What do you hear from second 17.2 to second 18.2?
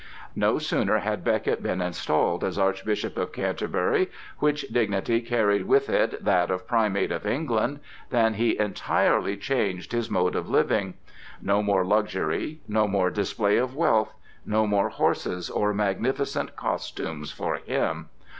for him!